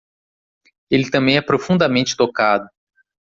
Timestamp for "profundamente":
1.43-2.17